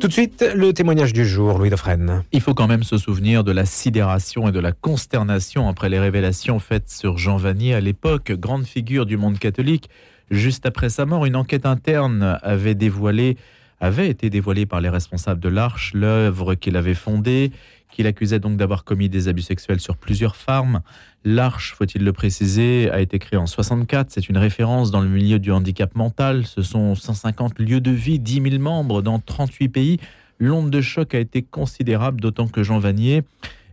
[0.00, 2.22] Tout de suite, le témoignage du jour, Louis Dauphren.
[2.30, 5.98] Il faut quand même se souvenir de la sidération et de la consternation après les
[5.98, 9.90] révélations faites sur Jean Vanier à l'époque, grande figure du monde catholique.
[10.30, 13.36] Juste après sa mort, une enquête interne avait dévoilé
[13.80, 17.52] avait été dévoilée par les responsables de l'Arche, l'œuvre qu'il avait fondée,
[17.90, 20.80] qu'il accusait donc d'avoir commis des abus sexuels sur plusieurs femmes.
[21.24, 24.10] L'Arche, faut-il le préciser, a été créée en 64.
[24.10, 26.46] C'est une référence dans le milieu du handicap mental.
[26.46, 30.00] Ce sont 150 lieux de vie, 10 000 membres dans 38 pays.
[30.38, 33.24] L'onde de choc a été considérable, d'autant que Jean Vanier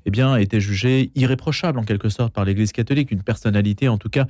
[0.05, 4.09] eh bien, été jugé irréprochable en quelque sorte par l'Église catholique, une personnalité en tout
[4.09, 4.27] cas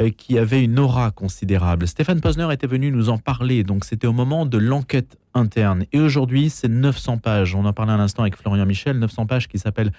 [0.00, 1.86] euh, qui avait une aura considérable.
[1.86, 5.84] Stéphane Posner était venu nous en parler, donc c'était au moment de l'enquête interne.
[5.92, 7.54] Et aujourd'hui, c'est 900 pages.
[7.54, 9.92] On en parlait un instant avec Florian Michel, 900 pages qui s'appellent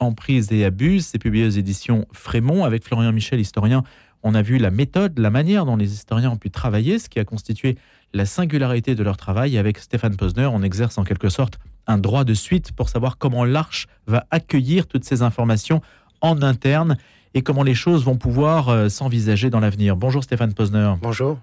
[0.00, 1.00] Emprise et abus.
[1.00, 2.64] C'est publié aux éditions Frémont.
[2.64, 3.84] Avec Florian Michel, historien,
[4.24, 7.20] on a vu la méthode, la manière dont les historiens ont pu travailler, ce qui
[7.20, 7.76] a constitué
[8.12, 9.54] la singularité de leur travail.
[9.54, 13.18] Et avec Stéphane Posner, on exerce en quelque sorte un droit de suite pour savoir
[13.18, 15.80] comment l'Arche va accueillir toutes ces informations
[16.20, 16.96] en interne
[17.34, 19.96] et comment les choses vont pouvoir euh, s'envisager dans l'avenir.
[19.96, 20.94] Bonjour Stéphane Posner.
[21.02, 21.38] Bonjour.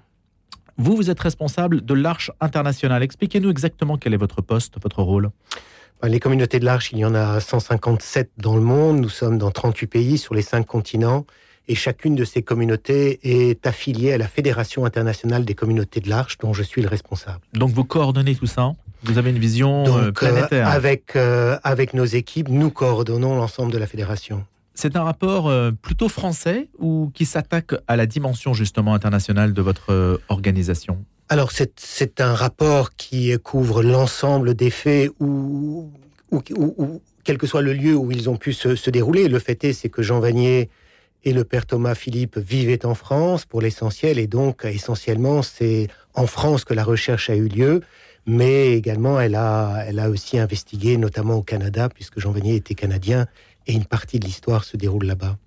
[0.78, 3.04] Vous, vous êtes responsable de l'Arche internationale.
[3.04, 5.30] Expliquez-nous exactement quel est votre poste, votre rôle.
[6.02, 9.00] Ben, les communautés de l'Arche, il y en a 157 dans le monde.
[9.00, 11.26] Nous sommes dans 38 pays sur les 5 continents.
[11.68, 16.38] Et chacune de ces communautés est affiliée à la Fédération internationale des communautés de l'Arche,
[16.40, 17.42] dont je suis le responsable.
[17.54, 22.06] Donc vous coordonnez tout ça Vous avez une vision euh, euh, planétaire avec, avec nos
[22.06, 24.46] équipes, nous coordonnons l'ensemble de la fédération.
[24.74, 29.62] C'est un rapport euh, plutôt français ou qui s'attaque à la dimension justement internationale de
[29.62, 31.04] votre euh, organisation?
[31.30, 35.92] Alors c'est un rapport qui couvre l'ensemble des faits ou,
[37.24, 39.28] quel que soit le lieu où ils ont pu se, dérouler.
[39.28, 40.70] Le fait est, c'est que Jean Vanier
[41.24, 46.28] et le père Thomas Philippe vivaient en France pour l'essentiel et donc essentiellement c'est en
[46.28, 47.82] France que la recherche a eu lieu
[48.26, 52.76] mais également elle a, elle a aussi investigué notamment au Canada puisque Jean Vanier était
[52.76, 53.28] canadien
[53.68, 55.38] et une partie de l'histoire se déroule là-bas.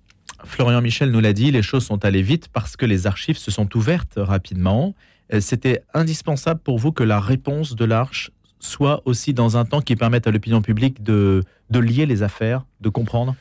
[0.43, 3.51] Florian Michel nous l'a dit, les choses sont allées vite parce que les archives se
[3.51, 4.93] sont ouvertes rapidement.
[5.33, 9.81] Euh, c'était indispensable pour vous que la réponse de l'Arche soit aussi dans un temps
[9.81, 13.35] qui permette à l'opinion publique de, de lier les affaires, de comprendre?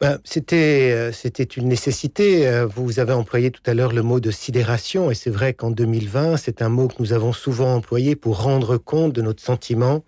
[0.00, 2.48] Ben, c'était, euh, c'était une nécessité.
[2.48, 5.70] Euh, vous avez employé tout à l'heure le mot de sidération, et c'est vrai qu'en
[5.70, 10.04] 2020, c'est un mot que nous avons souvent employé pour rendre compte de notre sentiment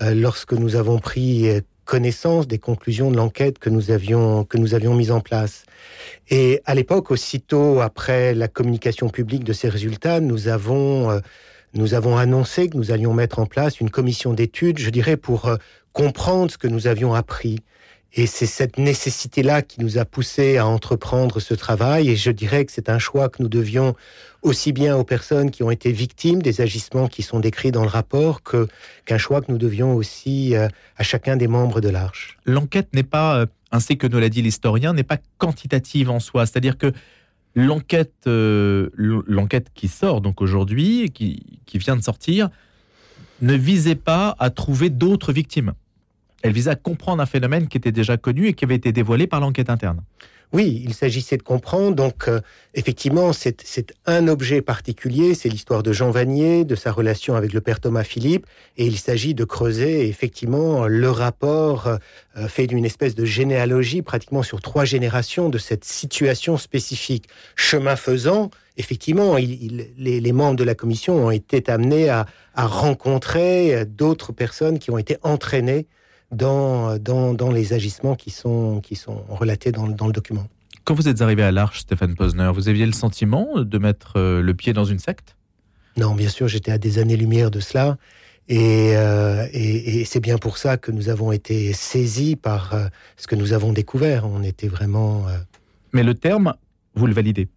[0.00, 4.94] lorsque nous avons pris connaissance des conclusions de l'enquête que nous avions que nous avions
[4.94, 5.64] mise en place.
[6.28, 11.20] Et à l'époque, aussitôt après la communication publique de ces résultats, nous avons euh,
[11.72, 15.46] nous avons annoncé que nous allions mettre en place une commission d'études, je dirais, pour
[15.46, 15.56] euh,
[15.92, 17.60] comprendre ce que nous avions appris.
[18.18, 22.08] Et c'est cette nécessité-là qui nous a poussé à entreprendre ce travail.
[22.08, 23.94] Et je dirais que c'est un choix que nous devions
[24.40, 27.88] aussi bien aux personnes qui ont été victimes des agissements qui sont décrits dans le
[27.88, 30.66] rapport qu'un choix que nous devions aussi euh,
[30.96, 32.38] à chacun des membres de l'Arche.
[32.46, 36.46] L'enquête n'est pas, euh, ainsi que nous l'a dit l'historien, n'est pas quantitative en soi.
[36.46, 36.92] C'est-à-dire que
[37.54, 42.48] l'enquête, euh, l'enquête qui sort donc aujourd'hui, qui, qui vient de sortir,
[43.42, 45.74] ne visait pas à trouver d'autres victimes.
[46.46, 49.26] Elle visait à comprendre un phénomène qui était déjà connu et qui avait été dévoilé
[49.26, 50.02] par l'enquête interne.
[50.52, 51.96] Oui, il s'agissait de comprendre.
[51.96, 52.40] Donc, euh,
[52.74, 55.34] effectivement, c'est un objet particulier.
[55.34, 58.46] C'est l'histoire de Jean Vanier, de sa relation avec le père Thomas Philippe.
[58.76, 64.44] Et il s'agit de creuser, effectivement, le rapport euh, fait d'une espèce de généalogie, pratiquement
[64.44, 67.24] sur trois générations, de cette situation spécifique.
[67.56, 74.78] Chemin faisant, effectivement, les, membres de la commission ont été amenés à rencontrer d'autres personnes
[74.78, 75.88] qui ont été entraînées
[76.32, 80.46] dans, dans, les agissements qui sont, qui sont relatés dans, le document.
[80.84, 84.40] Quand vous êtes arrivé à l'Arche, Stéphane Posner, vous aviez le sentiment de mettre euh,
[84.40, 85.36] le pied dans une secte?
[85.96, 87.96] Non, bien sûr, j'étais à des années-lumière de cela.
[88.50, 93.26] Euh, et, et, c'est bien pour ça que nous avons été saisis par euh, ce
[93.26, 94.26] que nous avons découvert.
[94.26, 95.26] On était vraiment.
[95.92, 96.54] Mais le terme,
[96.94, 97.48] vous le validez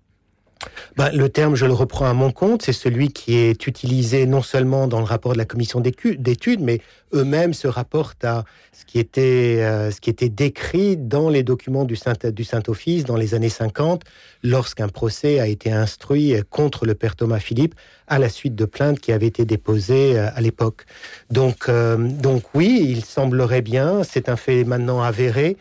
[0.97, 4.41] bah, le terme, je le reprends à mon compte, c'est celui qui est utilisé non
[4.41, 6.81] seulement dans le rapport de la commission d'études, mais
[7.13, 9.91] eux-mêmes se rapportent à ce qui était, euh,
[10.29, 14.03] décrit dans les documents du Saint-Office dans les années 50,
[14.43, 17.75] lorsqu'un procès a été instruit contre le père Thomas Philippe
[18.07, 20.85] à la suite de plaintes qui avaient été déposées euh, à l'époque.
[21.29, 25.55] Donc, euh, donc oui, il semblerait bien, c'est un fait maintenant avéré,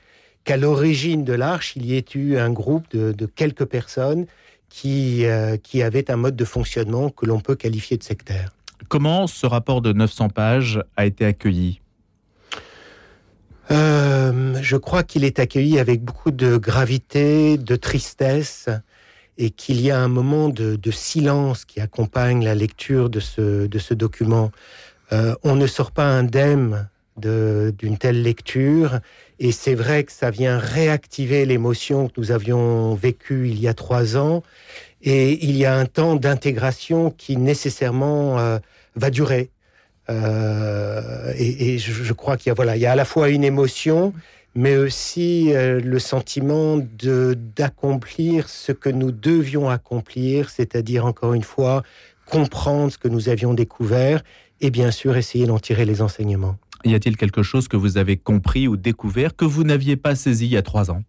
[0.44, 4.26] qu'à l'origine de l'arche, il y ait eu un groupe de quelques personnes
[4.68, 8.52] qui, euh, qui avait un mode de fonctionnement que l'on peut qualifier de sectaire.
[8.88, 11.80] Comment ce rapport de 900 pages a été accueilli?
[13.70, 18.68] Euh, Je crois qu'il est accueilli avec beaucoup de gravité, de tristesse,
[19.36, 23.78] et qu'il y a un moment de, silence qui accompagne la lecture de ce, de
[23.78, 24.50] ce document.
[25.12, 29.00] Euh, on ne sort pas indemne d'une telle lecture.
[29.40, 33.74] Et c'est vrai que ça vient réactiver l'émotion que nous avions vécue il y a
[33.74, 34.42] trois ans.
[35.02, 38.58] Et il y a un temps d'intégration qui nécessairement euh,
[38.96, 39.50] va durer.
[40.10, 43.44] Euh, et, je, crois qu'il y a voilà, il y a à la fois une
[43.44, 44.12] émotion,
[44.54, 51.42] mais aussi euh, le sentiment de d'accomplir ce que nous devions accomplir, c'est-à-dire encore une
[51.42, 51.82] fois
[52.26, 54.22] comprendre ce que nous avions découvert
[54.60, 56.56] et bien sûr essayer d'en tirer les enseignements.
[56.84, 60.46] Y a-t-il quelque chose que vous avez compris ou découvert que vous n'aviez pas saisi
[60.46, 61.02] il y a trois ans?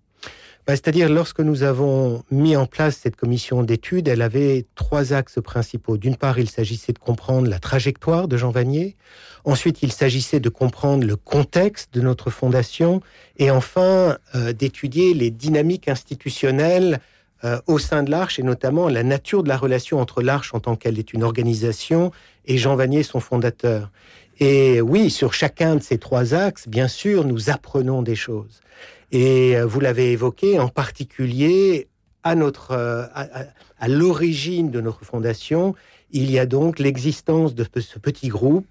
[0.67, 5.39] Bah, C'est-à-dire, lorsque nous avons mis en place cette commission d'études, elle avait trois axes
[5.43, 5.97] principaux.
[5.97, 8.95] D'une part, il s'agissait de comprendre la trajectoire de Jean Vanier.
[9.45, 13.01] Ensuite, il s'agissait de comprendre le contexte de notre fondation.
[13.37, 16.99] Et enfin, euh, d'étudier les dynamiques institutionnelles
[17.45, 20.59] euh, au sein de l'Arche et notamment la nature de la relation entre l'Arche en
[20.59, 22.11] tant qu'elle est une organisation
[22.45, 23.89] et Jean Vanier, son fondateur.
[24.39, 28.61] Et oui, sur chacun de ces trois axes, bien sûr, nous apprenons des choses.
[29.11, 31.87] Et euh, vous l'avez évoqué, en particulier
[32.25, 35.73] euh, à, l'origine de notre fondation,
[36.11, 38.67] il y a donc l'existence de ce petit groupe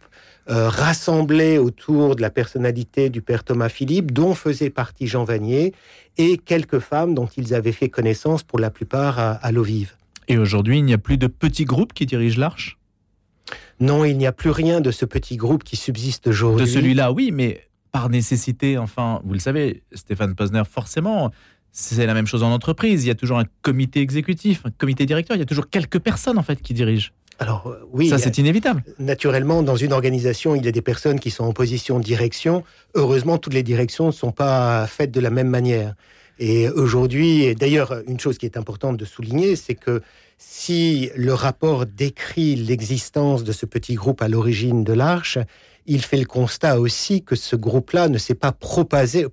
[0.50, 5.74] euh, rassemblé autour de la personnalité du père Thomas Philippe, dont faisait partie Jean Vanier,
[6.16, 9.94] et quelques femmes dont ils avaient fait connaissance pour la plupart à, l'eau vive.
[10.28, 12.77] Et aujourd'hui, il n'y a plus de petits groupes qui dirigent l'Arche?
[13.80, 16.66] Non, il n'y a plus rien de ce petit groupe qui subsiste aujourd'hui.
[16.66, 21.30] De celui-là, oui, mais par nécessité, enfin, vous le savez, Stéphane Posner, forcément,
[21.72, 23.04] c'est la même chose en entreprise.
[23.04, 25.36] Il y a toujours un comité exécutif, un comité directeur.
[25.36, 27.10] Il y a toujours quelques personnes en fait qui dirigent.
[27.38, 28.82] Alors euh, oui, ça c'est inévitable.
[28.98, 32.64] Naturellement, dans une organisation, il y a des personnes qui sont en position de direction.
[32.94, 35.94] Heureusement, toutes les directions ne sont pas faites de la même manière.
[36.40, 40.02] Et aujourd'hui, d'ailleurs, une chose qui est importante de souligner, c'est que
[40.38, 45.38] si le rapport décrit l'existence de ce petit groupe à l'origine de l'Arche,
[45.86, 49.26] il fait le constat aussi que ce groupe-là ne s'est pas propagé,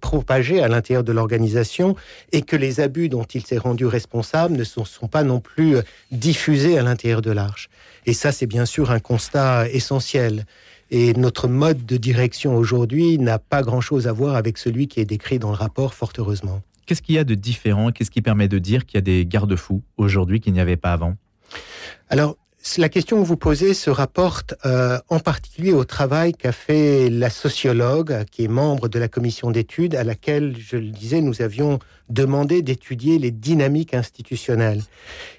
[0.64, 1.96] à l'intérieur de l'organisation
[2.32, 5.78] et que les abus dont il s'est rendu responsable ne sont, sont pas non plus
[6.12, 7.70] diffusés à l'intérieur de l'Arche.
[8.06, 10.46] Et ça, c'est bien sûr un constat essentiel.
[10.92, 15.06] Et notre mode de direction aujourd'hui n'a pas grand-chose à voir avec celui qui est
[15.06, 16.62] décrit dans le rapport, fort heureusement.
[16.86, 17.92] Qu'est-ce qu'il y a de différent?
[17.92, 20.94] Qu'est-ce qui permet de dire qu'il y a des garde-fous aujourd'hui qu'il n'y avait pas
[20.94, 21.16] avant?
[22.10, 22.38] Alors,
[22.78, 27.30] la question que vous posez se rapporte euh, en particulier au travail qu'a fait la
[27.30, 31.80] sociologue qui est membre de la commission d'études à laquelle, je le disais, nous avions
[32.10, 34.82] demandé d'étudier les dynamiques institutionnelles.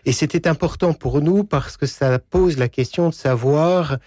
[0.04, 3.98] Et c'était important pour nous parce que ça pose la question de savoir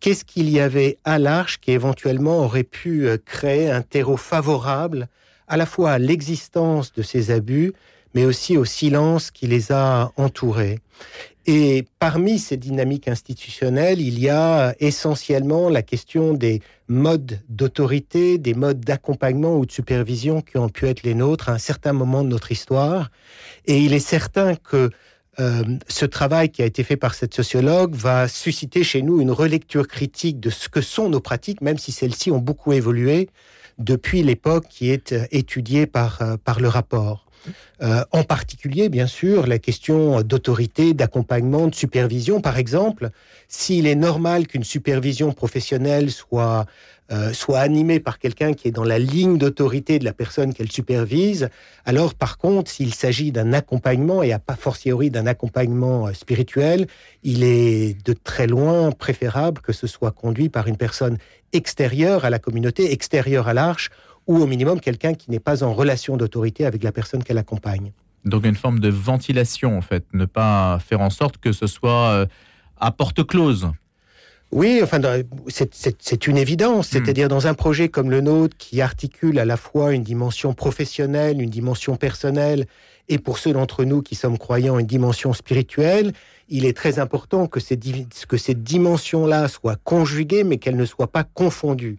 [0.00, 5.08] qu'est-ce qu'il y avait à l'Arche qui éventuellement aurait pu euh, créer un terreau favorable
[5.50, 7.72] à la fois à l'existence de ces abus,
[8.14, 10.78] mais aussi au silence qui les a entourés.
[11.46, 18.54] Et parmi ces dynamiques institutionnelles, il y a essentiellement la question des modes d'autorité, des
[18.54, 22.22] modes d'accompagnement ou de supervision qui ont pu être les nôtres à un certain moment
[22.22, 23.10] de notre histoire.
[23.66, 24.90] Et il est certain que
[25.40, 29.32] euh, ce travail qui a été fait par cette sociologue va susciter chez nous une
[29.32, 33.30] relecture critique de ce que sont nos pratiques, même si celles-ci ont beaucoup évolué
[33.80, 37.26] depuis l'époque qui est euh, étudiée par, euh, par le rapport.
[37.82, 42.42] Euh, en particulier, bien sûr, la question d'autorité, d'accompagnement, de supervision.
[42.42, 43.08] Par exemple,
[43.48, 46.66] s'il est normal qu'une supervision professionnelle soit
[47.12, 50.70] euh, soit animée par quelqu'un qui est dans la ligne d'autorité de la personne qu'elle
[50.70, 51.48] supervise,
[51.84, 56.86] alors par contre, s'il s'agit d'un accompagnement, et à pas fortiori d'un accompagnement euh, spirituel,
[57.22, 61.18] il est de très loin préférable que ce soit conduit par une personne
[61.52, 63.90] extérieure à la communauté, extérieure à l'arche,
[64.26, 67.92] ou au minimum quelqu'un qui n'est pas en relation d'autorité avec la personne qu'elle accompagne.
[68.24, 72.10] Donc une forme de ventilation, en fait, ne pas faire en sorte que ce soit
[72.10, 72.26] euh,
[72.78, 73.70] à porte close.
[74.52, 75.00] Oui, enfin,
[75.48, 76.88] c'est une évidence.
[76.88, 76.98] Hmm.
[76.98, 81.40] C'est-à-dire dans un projet comme le nôtre qui articule à la fois une dimension professionnelle,
[81.40, 82.66] une dimension personnelle,
[83.08, 86.12] et pour ceux d'entre nous qui sommes croyants, une dimension spirituelle,
[86.48, 87.78] il est très important que ces,
[88.28, 91.98] que ces dimensions-là soient conjuguées, mais qu'elles ne soient pas confondues.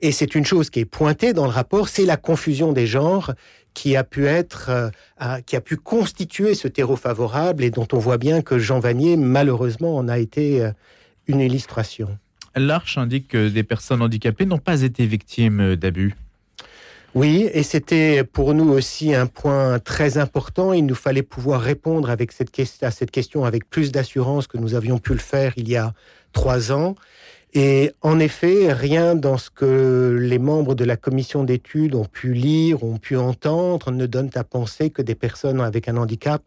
[0.00, 3.32] Et c'est une chose qui est pointée dans le rapport, c'est la confusion des genres
[3.74, 7.98] qui a pu être, euh, qui a pu constituer ce terreau favorable et dont on
[7.98, 10.72] voit bien que Jean Vanier, malheureusement, en a été euh,
[11.26, 12.18] une illustration.
[12.54, 16.14] L'Arche indique que des personnes handicapées n'ont pas été victimes d'abus.
[17.14, 20.72] Oui, et c'était pour nous aussi un point très important.
[20.72, 24.74] Il nous fallait pouvoir répondre avec cette à cette question avec plus d'assurance que nous
[24.74, 25.92] avions pu le faire il y a
[26.32, 26.94] trois ans.
[27.54, 32.32] Et en effet, rien dans ce que les membres de la commission d'études ont pu
[32.32, 36.42] lire, ont pu entendre, ne donne à penser que des personnes avec un handicap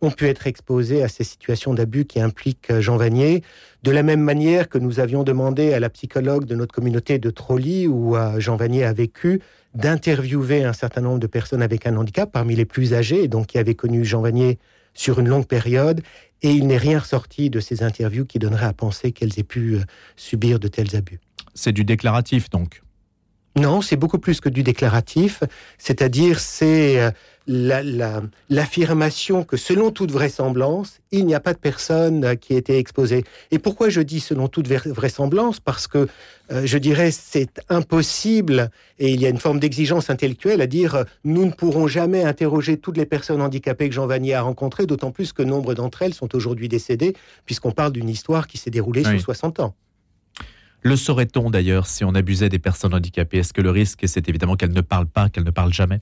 [0.00, 3.42] ont pu être exposés à ces situations d'abus qui impliquent Jean Vanier,
[3.82, 7.30] de la même manière que nous avions demandé à la psychologue de notre communauté de
[7.30, 9.40] Trolly, où Jean Vanier a vécu,
[9.74, 13.58] d'interviewer un certain nombre de personnes avec un handicap, parmi les plus âgées, donc qui
[13.58, 14.58] avaient connu Jean Vanier
[14.94, 16.02] sur une longue période,
[16.42, 19.76] et il n'est rien ressorti de ces interviews qui donnerait à penser qu'elles aient pu
[19.76, 19.80] euh,
[20.16, 21.20] subir de tels abus.
[21.54, 22.82] C'est du déclaratif donc
[23.56, 25.42] non, c'est beaucoup plus que du déclaratif,
[25.76, 32.34] c'est-à-dire c'est euh, l'affirmation que selon toute vraisemblance, il n'y a pas de personne euh,
[32.36, 33.24] qui a été exposée.
[33.50, 35.58] Et pourquoi je dis selon toute vraisemblance?
[35.58, 36.06] Parce que
[36.52, 41.04] euh, je dirais c'est impossible et il y a une forme d'exigence intellectuelle à dire
[41.24, 45.10] nous ne pourrons jamais interroger toutes les personnes handicapées que Jean Vanier a rencontrées, d'autant
[45.10, 47.16] plus que nombre d'entre elles sont aujourd'hui décédées,
[47.46, 49.74] puisqu'on parle d'une histoire qui s'est déroulée sur 60 ans.
[50.82, 53.38] Le saurait-on d'ailleurs si on abusait des personnes handicapées?
[53.38, 56.00] Est-ce que le risque, c'est évidemment qu'elles ne parlent pas, qu'elles ne parlent jamais?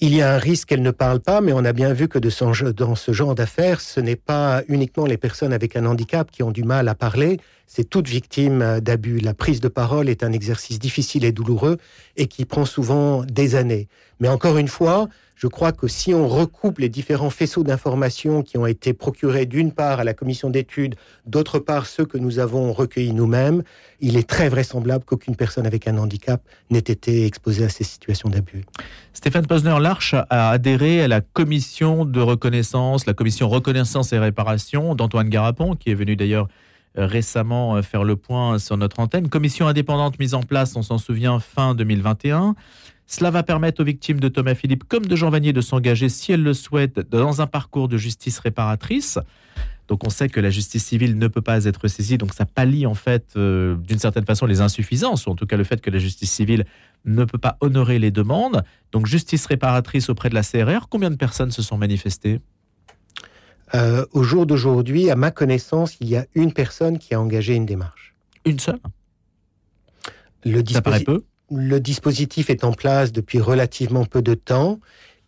[0.00, 2.18] Il y a un risque qu'elles ne parlent pas, mais on a bien vu que
[2.18, 6.50] dans ce genre d'affaires, ce n'est pas uniquement les personnes avec un handicap qui ont
[6.50, 9.18] du mal à parler, c'est toute victime d'abus.
[9.20, 11.78] La prise de parole est un exercice difficile et douloureux
[12.16, 13.88] et qui prend souvent des années.
[14.20, 18.56] Mais encore une fois, je crois que si on recoupe les différents faisceaux d'informations qui
[18.56, 20.94] ont été procurés d'une part à la commission d'études,
[21.26, 23.62] d'autre part ceux que nous avons recueillis nous-mêmes,
[24.00, 28.28] il est très vraisemblable qu'aucune personne avec un handicap n'ait été exposée à ces situations
[28.28, 28.64] d'abus.
[29.12, 35.28] Stéphane Posner-Larche a adhéré à la commission de reconnaissance, la commission reconnaissance et réparation d'Antoine
[35.28, 36.48] Garapon, qui est venu d'ailleurs
[36.96, 39.28] euh, récemment euh, faire le point sur notre antenne.
[39.28, 42.54] Commission indépendante mise en place, on s'en souvient, fin 2021.
[43.06, 46.32] Cela va permettre aux victimes de Thomas Philippe comme de Jean Vanier de s'engager, si
[46.32, 49.18] elles le souhaitent, dans un parcours de justice réparatrice.
[49.88, 52.86] Donc on sait que la justice civile ne peut pas être saisie, donc ça pallie
[52.86, 55.90] en fait euh, d'une certaine façon les insuffisances, ou en tout cas le fait que
[55.90, 56.64] la justice civile
[57.04, 58.64] ne peut pas honorer les demandes.
[58.92, 62.40] Donc justice réparatrice auprès de la CRR, combien de personnes se sont manifestées?
[63.74, 67.54] Euh, Au jour d'aujourd'hui, à ma connaissance, il y a une personne qui a engagé
[67.54, 68.14] une démarche.
[68.46, 68.80] Une seule?
[70.44, 71.24] Le Ça paraît peu?
[71.50, 74.78] Le dispositif est en place depuis relativement peu de temps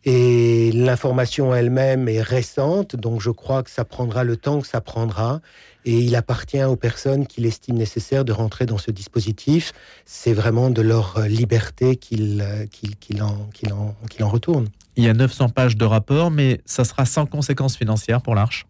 [0.08, 4.80] et l'information elle-même est récente, donc je crois que ça prendra le temps que ça
[4.80, 5.40] prendra.
[5.84, 9.72] Et il appartient aux personnes qui l'estiment nécessaire de rentrer dans ce dispositif.
[10.04, 12.40] C'est vraiment de leur liberté qu'ils
[13.20, 14.68] en, en, en retournent.
[14.94, 18.66] Il y a 900 pages de rapport, mais ça sera sans conséquences financières pour l'Arche?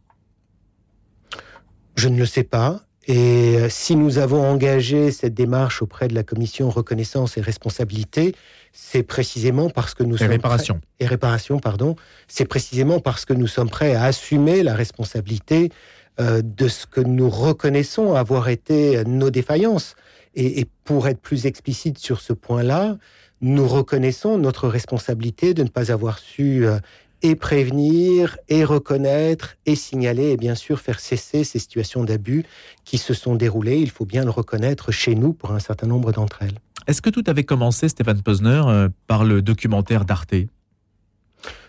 [1.96, 2.85] Je ne le sais pas.
[3.06, 8.34] Et euh, si nous avons engagé cette démarche auprès de la commission reconnaissance et responsabilité,
[8.72, 10.80] c'est précisément parce que nous et sommes réparation.
[10.98, 11.94] et réparation, pardon,
[12.26, 15.70] c'est précisément parce que nous sommes prêts à assumer la responsabilité
[16.18, 19.94] euh, de ce que nous reconnaissons avoir été nos défaillances.
[20.34, 22.96] Et, et pour être plus explicite sur ce point-là,
[23.40, 26.78] nous reconnaissons notre responsabilité de ne pas avoir su euh,
[27.22, 32.44] et prévenir, et reconnaître, et signaler, et bien sûr faire cesser ces situations d'abus
[32.84, 36.12] qui se sont déroulées, il faut bien le reconnaître, chez nous pour un certain nombre
[36.12, 36.58] d'entre elles.
[36.86, 40.34] Est-ce que tout avait commencé, Stéphane Posner, euh, par le documentaire d'Arte?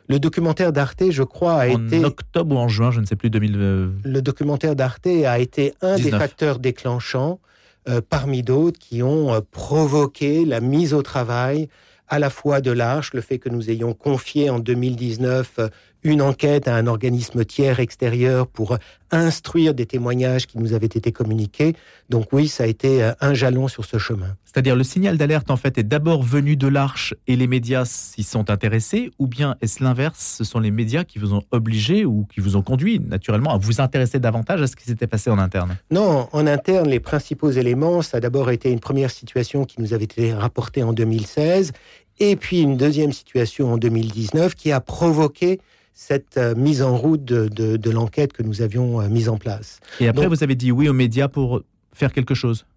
[0.10, 2.00] Le documentaire d'Arte, je crois, a été...
[2.00, 3.58] En octobre ou en juin, je ne sais plus, 2000...
[4.04, 7.40] Le documentaire d'Arte a été un des facteurs déclenchants,
[7.90, 11.68] euh, parmi d'autres, qui ont euh, provoqué la mise au travail
[12.08, 15.68] à la fois de l'Arche, le fait que nous ayons confié en 2019 euh,
[16.08, 18.78] une enquête à un organisme tiers extérieur pour
[19.12, 21.76] instruire des témoignages qui nous avaient été communiqués.
[22.10, 24.36] Donc oui, ça a été euh, un jalon sur ce chemin.
[24.44, 28.24] C'est-à-dire le signal d'alerte en fait est d'abord venu de l'Arche et les médias s'y
[28.24, 32.26] sont intéressés, ou bien est-ce l'inverse Ce sont les médias qui vous ont obligé ou
[32.34, 35.38] qui vous ont conduit naturellement à vous intéresser davantage à ce qui s'était passé en
[35.38, 35.78] interne?
[35.92, 39.94] Non, en interne, les principaux éléments, ça a d'abord été une première situation qui nous
[39.94, 41.72] avait été rapportée en 2016
[42.20, 45.60] et puis une deuxième situation en 2019 qui a provoqué
[45.98, 49.80] cette euh, mise en route de, l'enquête que nous avions euh, mise en place.
[50.00, 52.68] Et après, vous avez dit oui aux médias pour faire quelque chose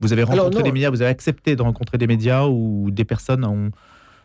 [0.00, 3.46] Vous avez rencontré des médias, vous avez accepté de rencontrer des médias ou des personnes
[3.46, 3.70] ont...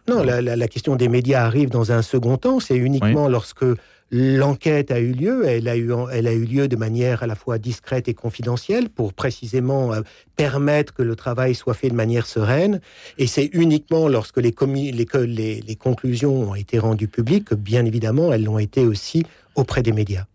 [0.07, 2.59] Non, la, question des médias arrive dans un second temps.
[2.59, 3.65] C'est uniquement lorsque
[4.11, 7.35] L'enquête a eu lieu, elle a eu, elle a eu lieu de manière à la
[7.35, 10.01] fois discrète et confidentielle pour précisément euh,
[10.35, 12.81] permettre que le travail soit fait de manière sereine.
[13.19, 14.55] Et c'est uniquement lorsque les,
[14.91, 19.83] les, les, conclusions ont été rendues publiques que, bien évidemment, elles l'ont été aussi auprès
[19.83, 20.25] des médias.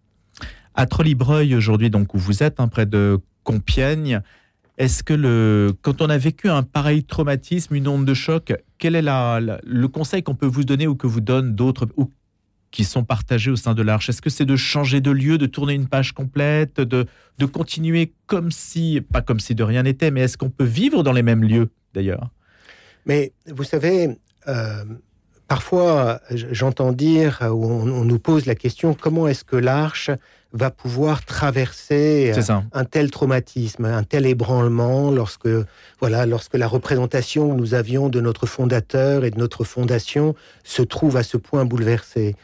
[0.77, 4.23] À Trollibreuil, aujourd'hui, donc où vous êtes, hein, près de Compiègne,
[4.77, 8.97] est-ce que le, quand on a vécu un pareil traumatisme, une onde de choc, quel
[8.97, 11.87] est le conseil qu'on peut vous donner ou que vous donne d'autres,
[12.71, 14.09] qui sont partagés au sein de l'Arche?
[14.09, 17.07] Est-ce que c'est de changer de lieu, de tourner une page complète, de,
[17.39, 21.05] de continuer comme si, pas comme si de rien n'était, mais est-ce qu'on peut vivre
[21.05, 22.31] dans les mêmes lieux d'ailleurs?
[23.07, 24.85] Mais vous savez, euh,
[25.47, 30.11] parfois, j'entends dire, ou on, nous pose la question, comment est-ce que l'Arche
[30.55, 32.33] va pouvoir traverser
[32.73, 35.49] un tel traumatisme, un tel ébranlement lorsque,
[36.01, 40.83] voilà, lorsque la représentation que nous avions de notre fondateur et de notre fondation se
[40.83, 42.37] trouve à ce point bouleversée.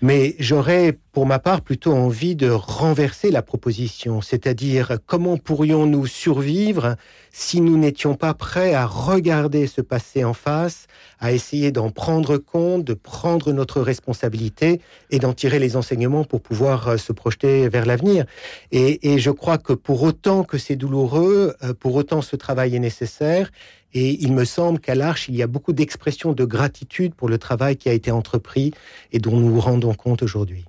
[0.00, 6.96] Mais j'aurais, pour ma part, plutôt envie de renverser la proposition, c'est-à-dire comment pourrions-nous survivre
[7.32, 12.36] si nous n'étions pas prêts à regarder ce passé en face, à essayer d'en prendre
[12.36, 17.70] compte, de prendre notre responsabilité et d'en tirer les enseignements pour pouvoir euh, se projeter
[17.70, 18.26] vers l'avenir.
[18.70, 22.80] Et, je crois que pour autant que c'est douloureux, euh, pour autant ce travail est
[22.80, 23.50] nécessaire.
[23.94, 27.38] Et il me semble qu'à l'Arche, il y a beaucoup d'expressions de gratitude pour le
[27.38, 28.72] travail qui a été entrepris
[29.12, 30.66] et dont nous nous rendons compte aujourd'hui.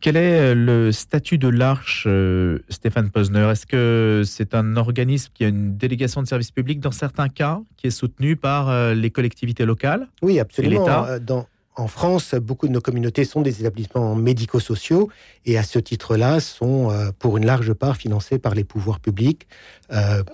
[0.00, 3.50] Quel est euh, le statut de l'Arche, euh, Stéphane Posner?
[3.50, 7.60] Est-ce que c'est un organisme qui a une délégation de service public dans certains cas,
[7.76, 10.86] qui est soutenu par euh, les collectivités locales Oui, absolument.
[11.20, 15.10] Dans, en France, beaucoup de nos communautés sont des établissements médico-sociaux
[15.44, 19.46] et à ce titre-là sont pour une large part financés par les pouvoirs publics,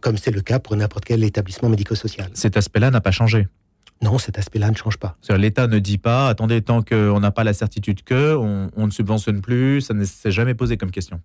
[0.02, 2.31] comme c'est le cas pour n'importe quel établissement médico-social.
[2.35, 3.49] Cet aspect-là n'a pas changé
[4.02, 5.16] non, cet aspect-là ne change pas.
[5.30, 9.40] L'État ne dit pas, attendez, tant qu'on n'a pas la certitude que, on, ne subventionne
[9.40, 11.21] plus, ça ne s'est jamais posé comme question.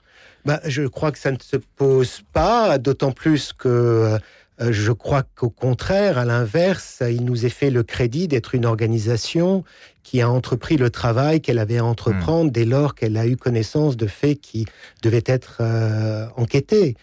[0.46, 4.20] Bah, je crois que ça ne se pose pas, d'autant plus que
[4.60, 8.66] euh, je crois qu'au contraire, à l'inverse, il nous est fait le crédit d'être une
[8.66, 9.64] organisation
[10.04, 12.54] qui a entrepris le travail qu'elle avait à entreprendre hmm.
[12.54, 14.66] dès lors qu'elle a eu connaissance de faits qui
[15.04, 16.96] devaient être euh, enquêtés.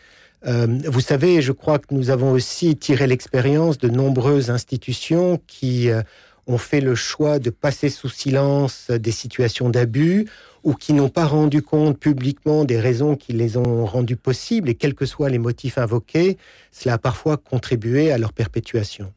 [0.46, 5.88] Euh, vous savez, je crois que nous avons aussi tiré l'expérience de nombreuses institutions qui
[5.88, 6.02] euh,
[6.46, 10.26] ont fait le choix de passer sous silence des situations d'abus
[10.62, 14.74] ou qui n'ont pas rendu compte publiquement des raisons qui les ont rendues possibles, et
[14.74, 16.38] quels que soient les motifs invoqués,
[16.72, 19.12] cela a parfois contribué à leur perpétuation.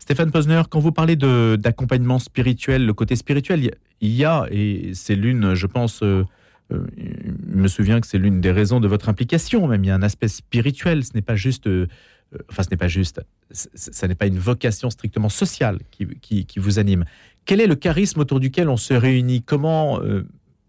[0.00, 5.14] Stéphane Posner, quand vous parlez d'accompagnement spirituel, le côté spirituel, il y a, et c'est
[5.14, 6.24] l'une, je pense, euh,
[6.72, 9.84] euh, je me souviens que c'est l'une des raisons de votre implication, même.
[9.84, 11.86] Il y a un aspect spirituel, ce n'est pas juste, euh,
[12.34, 16.78] euh, enfin ce n'est pas juste, ce n'est pas une vocation strictement sociale qui, vous
[16.78, 17.04] anime.
[17.44, 19.42] Quel est le charisme autour duquel on se réunit?
[19.42, 20.00] Comment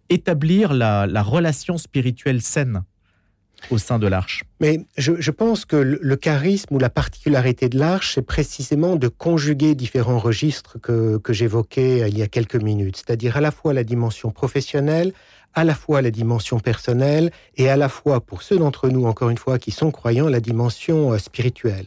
[0.09, 2.83] établir la, relation spirituelle saine
[3.69, 4.43] au sein de l'Arche?
[4.59, 9.75] Mais je, pense que le, charisme ou la particularité de l'Arche, c'est précisément de conjuguer
[9.75, 14.31] différents registres que j'évoquais il y a quelques minutes, c'est-à-dire à la fois la dimension
[14.31, 15.13] professionnelle,
[15.53, 19.29] à la fois la dimension personnelle et à la fois, pour ceux d'entre nous, encore
[19.29, 21.85] une fois, qui sont croyants, la dimension euh, spirituelle.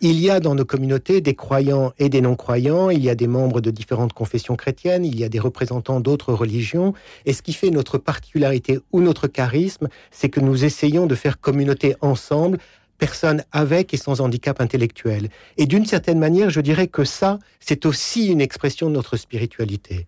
[0.00, 3.26] Il y a dans nos communautés des croyants et des non-croyants, il y a des
[3.26, 7.52] membres de différentes confessions chrétiennes, il y a des représentants d'autres religions, et ce qui
[7.52, 12.58] fait notre particularité ou notre charisme, c'est que nous essayons de faire communauté ensemble
[12.98, 15.28] personnes avec et sans handicap intellectuel.
[15.58, 20.06] Et d'une certaine manière, je dirais que ça, c'est aussi une expression de notre spiritualité.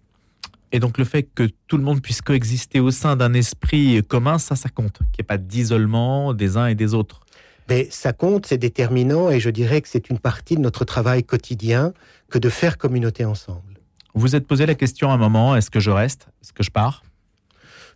[0.73, 4.39] Et donc le fait que tout le monde puisse coexister au sein d'un esprit commun,
[4.39, 4.99] ça, ça compte.
[4.99, 7.21] Qu'il n'y ait pas d'isolement des uns et des autres.
[7.69, 11.23] Mais ça compte, c'est déterminant, et je dirais que c'est une partie de notre travail
[11.23, 11.93] quotidien
[12.31, 13.79] que de faire communauté ensemble.
[14.15, 16.29] Vous êtes posé la question à un moment, est-ce que je reste?
[16.43, 17.03] Est-ce que je pars?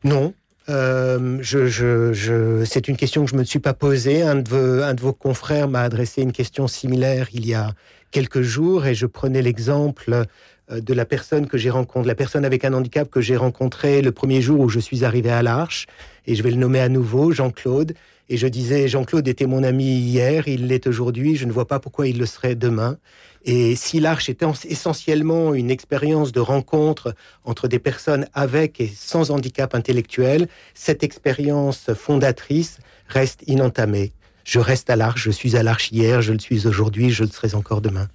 [0.04, 0.34] Non.
[0.68, 4.22] Euh, je, c'est une question que je ne me suis pas posée.
[4.22, 7.72] Un de, un de vos confrères m'a adressé une question similaire il y a
[8.10, 10.26] quelques jours et je prenais l'exemple
[10.70, 14.12] de la personne que j'ai rencontrée, la personne avec un handicap que j'ai rencontré le
[14.12, 15.86] premier jour où je suis arrivé à l'Arche,
[16.26, 17.94] et je vais le nommer à nouveau, Jean-Claude.
[18.28, 21.80] Et je disais, Jean-Claude était mon ami hier, il l'est aujourd'hui, je ne vois pas
[21.80, 22.96] pourquoi il le serait demain.
[23.44, 29.30] Et si l'Arche était essentiellement une expérience de rencontre entre des personnes avec et sans
[29.30, 34.12] handicap intellectuel, cette expérience fondatrice reste inentamée.
[34.44, 37.30] Je reste à l'Arche, je suis à l'Arche hier, je le suis aujourd'hui, je le
[37.30, 38.08] serai encore demain.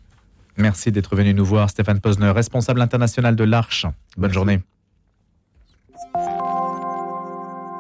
[0.58, 3.86] Merci d'être venu nous voir, Stéphane Posner, responsable international de l'Arche.
[4.18, 4.62] Bonne journée.